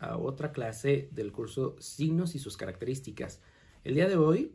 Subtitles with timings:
[0.00, 3.40] a otra clase del curso Signos y sus características.
[3.84, 4.52] El día de hoy,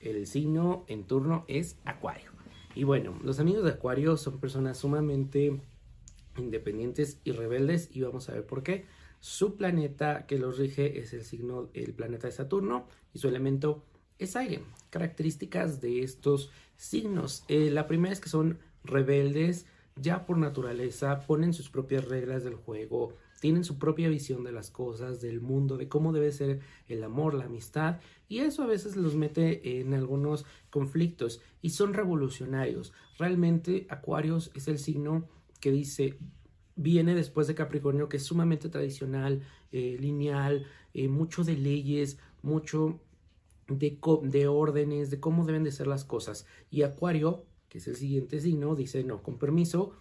[0.00, 2.30] el signo en turno es Acuario.
[2.74, 5.60] Y bueno, los amigos de Acuario son personas sumamente
[6.36, 8.84] independientes y rebeldes y vamos a ver por qué.
[9.20, 13.82] Su planeta que los rige es el signo, el planeta de Saturno y su elemento
[14.18, 14.62] es aire.
[14.90, 17.44] Características de estos signos.
[17.48, 19.66] Eh, la primera es que son rebeldes,
[19.96, 23.14] ya por naturaleza, ponen sus propias reglas del juego,
[23.46, 27.32] tienen su propia visión de las cosas, del mundo, de cómo debe ser el amor,
[27.32, 32.92] la amistad, y eso a veces los mete en algunos conflictos y son revolucionarios.
[33.20, 35.28] Realmente Acuarios es el signo
[35.60, 36.18] que dice,
[36.74, 42.98] viene después de Capricornio, que es sumamente tradicional, eh, lineal, eh, mucho de leyes, mucho
[43.68, 46.46] de, de órdenes, de cómo deben de ser las cosas.
[46.68, 49.92] Y Acuario, que es el siguiente signo, dice, no, con permiso,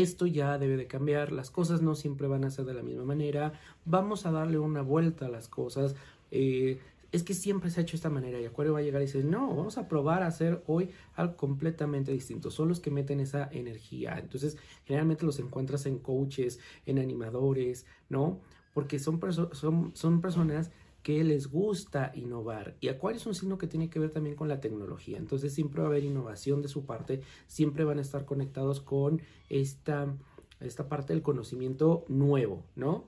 [0.00, 3.04] esto ya debe de cambiar, las cosas no siempre van a ser de la misma
[3.04, 3.52] manera,
[3.84, 5.94] vamos a darle una vuelta a las cosas.
[6.30, 9.02] Eh, es que siempre se ha hecho de esta manera y Acuario va a llegar
[9.02, 12.50] y dice, no, vamos a probar a hacer hoy algo completamente distinto.
[12.50, 14.18] Son los que meten esa energía.
[14.18, 18.40] Entonces, generalmente los encuentras en coaches, en animadores, ¿no?
[18.72, 19.20] Porque son,
[19.52, 20.70] son, son personas
[21.02, 22.76] que les gusta innovar.
[22.80, 25.18] Y Acuario es un signo que tiene que ver también con la tecnología.
[25.18, 29.20] Entonces siempre va a haber innovación de su parte, siempre van a estar conectados con
[29.48, 30.14] esta,
[30.60, 33.04] esta parte del conocimiento nuevo, ¿no?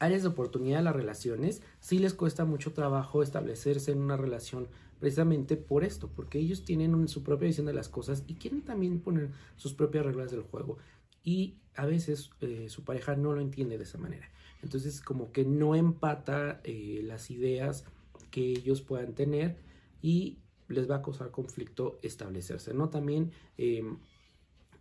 [0.00, 4.68] Áreas de oportunidad de las relaciones, sí les cuesta mucho trabajo establecerse en una relación
[4.98, 9.00] precisamente por esto, porque ellos tienen su propia visión de las cosas y quieren también
[9.00, 10.78] poner sus propias reglas del juego.
[11.22, 14.28] Y a veces eh, su pareja no lo entiende de esa manera.
[14.62, 17.84] Entonces como que no empata eh, las ideas
[18.30, 19.56] que ellos puedan tener
[20.00, 22.88] y les va a causar conflicto establecerse, ¿no?
[22.88, 23.98] También em,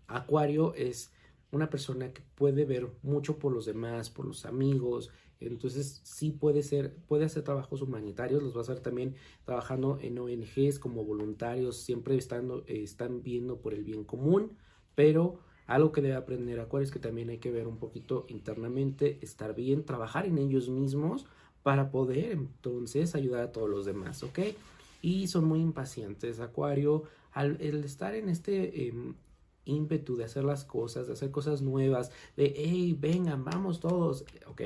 [0.07, 1.11] Acuario es
[1.51, 6.63] una persona que puede ver mucho por los demás, por los amigos, entonces sí puede
[6.63, 9.15] ser, puede hacer trabajos humanitarios, los va a hacer también
[9.45, 14.57] trabajando en ONGs como voluntarios, siempre estando, están viendo por el bien común,
[14.95, 19.19] pero algo que debe aprender Acuario es que también hay que ver un poquito internamente,
[19.21, 21.25] estar bien, trabajar en ellos mismos
[21.63, 24.39] para poder entonces ayudar a todos los demás, ¿ok?
[25.01, 26.39] Y son muy impacientes.
[26.39, 29.15] Acuario, al el estar en este em,
[29.65, 34.61] ímpetu de hacer las cosas, de hacer cosas nuevas, de, hey, vengan, vamos todos, ¿ok?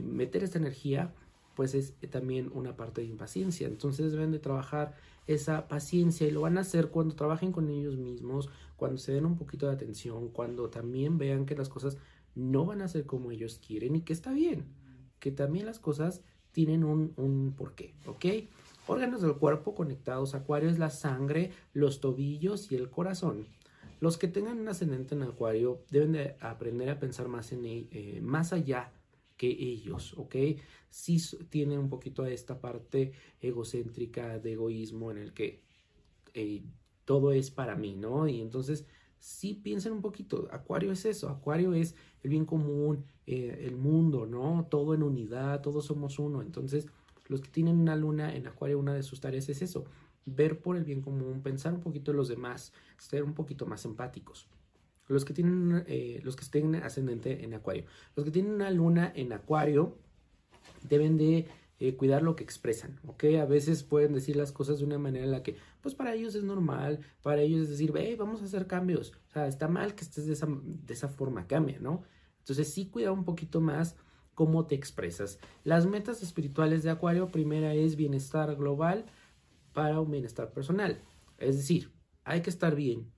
[0.00, 1.12] Meter esta energía,
[1.58, 3.66] pues es también una parte de impaciencia.
[3.66, 4.94] Entonces deben de trabajar
[5.26, 9.26] esa paciencia y lo van a hacer cuando trabajen con ellos mismos, cuando se den
[9.26, 11.96] un poquito de atención, cuando también vean que las cosas
[12.36, 14.66] no van a ser como ellos quieren y que está bien,
[15.18, 18.26] que también las cosas tienen un, un porqué, ¿ok?
[18.86, 23.48] Órganos del cuerpo conectados, acuario es la sangre, los tobillos y el corazón.
[23.98, 28.20] Los que tengan un ascendente en acuario deben de aprender a pensar más, en, eh,
[28.22, 28.92] más allá
[29.38, 30.36] que ellos, ¿ok?
[30.90, 31.18] Sí
[31.48, 35.62] tienen un poquito esta parte egocéntrica de egoísmo en el que
[37.06, 38.28] todo es para mí, ¿no?
[38.28, 38.84] Y entonces
[39.18, 44.26] sí piensen un poquito, Acuario es eso, Acuario es el bien común, eh, el mundo,
[44.26, 44.66] ¿no?
[44.70, 46.42] Todo en unidad, todos somos uno.
[46.42, 46.86] Entonces,
[47.28, 49.86] los que tienen una luna en Acuario, una de sus tareas es eso,
[50.26, 53.84] ver por el bien común, pensar un poquito en los demás, ser un poquito más
[53.84, 54.48] empáticos.
[55.08, 59.12] Los que tienen, eh, los que estén ascendente en Acuario, los que tienen una luna
[59.14, 59.98] en Acuario
[60.88, 61.46] deben de
[61.80, 63.24] eh, cuidar lo que expresan, ¿ok?
[63.40, 66.34] A veces pueden decir las cosas de una manera en la que, pues para ellos
[66.34, 69.94] es normal, para ellos es decir, hey, vamos a hacer cambios, o sea, está mal
[69.94, 72.02] que estés de esa, de esa forma, cambia, ¿no?
[72.40, 73.94] Entonces sí cuida un poquito más
[74.34, 75.38] cómo te expresas.
[75.62, 79.06] Las metas espirituales de Acuario, primera es bienestar global
[79.72, 81.00] para un bienestar personal,
[81.38, 81.92] es decir,
[82.24, 83.12] hay que estar bien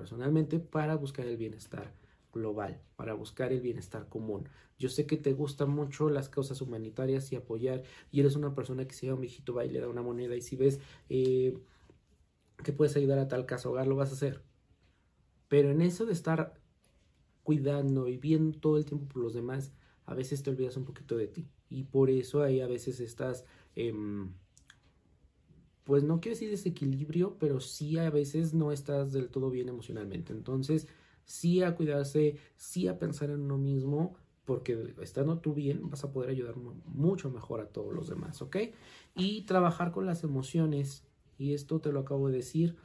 [0.00, 1.92] personalmente para buscar el bienestar
[2.32, 4.48] global, para buscar el bienestar común.
[4.78, 8.86] Yo sé que te gustan mucho las causas humanitarias y apoyar, y eres una persona
[8.86, 11.58] que si va un viejito va y le da una moneda, y si ves eh,
[12.64, 14.42] que puedes ayudar a tal caso hogar, lo vas a hacer.
[15.48, 16.54] Pero en eso de estar
[17.42, 19.74] cuidando y viendo todo el tiempo por los demás,
[20.06, 21.46] a veces te olvidas un poquito de ti.
[21.68, 24.32] Y por eso ahí a veces estás, em,
[25.90, 30.32] pues no quiero decir desequilibrio, pero sí a veces no estás del todo bien emocionalmente.
[30.32, 30.86] Entonces,
[31.24, 34.14] sí a cuidarse, sí a pensar en uno mismo,
[34.44, 38.56] porque estando tú bien vas a poder ayudar mucho mejor a todos los demás, ¿ok?
[39.16, 41.02] Y trabajar con las emociones,
[41.38, 42.76] y esto te lo acabo de decir,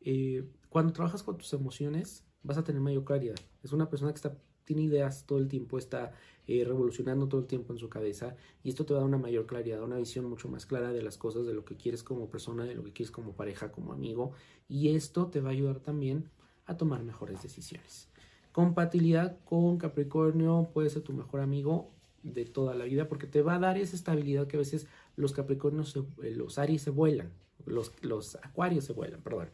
[0.00, 3.36] eh, cuando trabajas con tus emociones vas a tener mayor claridad.
[3.62, 6.12] Es una persona que está, tiene ideas todo el tiempo, está
[6.46, 9.16] eh, revolucionando todo el tiempo en su cabeza y esto te va a dar una
[9.16, 12.28] mayor claridad, una visión mucho más clara de las cosas, de lo que quieres como
[12.28, 14.32] persona, de lo que quieres como pareja, como amigo
[14.68, 16.28] y esto te va a ayudar también
[16.66, 18.10] a tomar mejores decisiones.
[18.52, 21.90] Compatibilidad con Capricornio puede ser tu mejor amigo
[22.22, 24.86] de toda la vida porque te va a dar esa estabilidad que a veces
[25.16, 27.32] los Capricornios, eh, los Aries se vuelan,
[27.64, 29.48] los, los Acuarios se vuelan, perdón.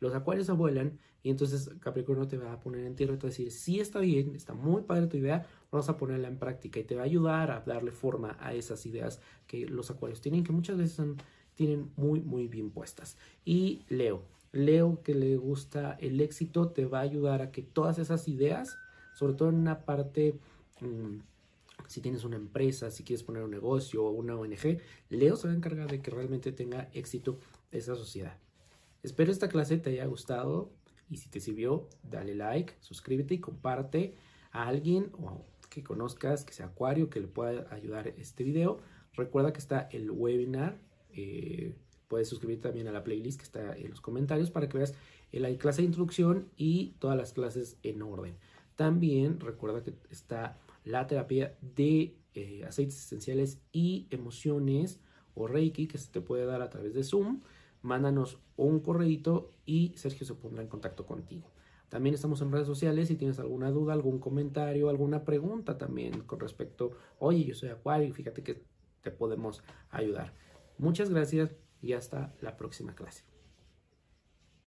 [0.00, 3.28] Los Acuarios vuelan y entonces Capricornio te va a poner en tierra y te va
[3.28, 6.78] a decir, sí está bien, está muy padre tu idea, vamos a ponerla en práctica
[6.80, 10.44] y te va a ayudar a darle forma a esas ideas que los Acuarios tienen,
[10.44, 11.04] que muchas veces
[11.54, 13.16] tienen muy, muy bien puestas.
[13.44, 14.22] Y Leo,
[14.52, 18.78] Leo que le gusta el éxito, te va a ayudar a que todas esas ideas,
[19.14, 20.38] sobre todo en una parte...
[20.80, 21.18] Mm,
[21.86, 25.54] si tienes una empresa, si quieres poner un negocio o una ONG, Leo se va
[25.54, 27.38] a encargar de que realmente tenga éxito
[27.70, 28.36] esa sociedad.
[29.02, 30.70] Espero esta clase te haya gustado
[31.08, 34.14] y si te sirvió, dale like, suscríbete y comparte
[34.50, 38.80] a alguien o que conozcas que sea acuario que le pueda ayudar este video.
[39.14, 40.78] Recuerda que está el webinar.
[41.10, 41.74] Eh,
[42.08, 44.94] puedes suscribirte también a la playlist que está en los comentarios para que veas
[45.32, 48.36] la clase de introducción y todas las clases en orden.
[48.76, 55.00] También recuerda que está la terapia de eh, aceites esenciales y emociones
[55.34, 57.40] o Reiki que se te puede dar a través de Zoom.
[57.82, 61.50] Mándanos un correito y Sergio se pondrá en contacto contigo.
[61.88, 66.40] También estamos en redes sociales si tienes alguna duda, algún comentario, alguna pregunta también con
[66.40, 68.62] respecto, oye, yo soy Acuario fíjate que
[69.02, 70.34] te podemos ayudar.
[70.76, 73.24] Muchas gracias y hasta la próxima clase.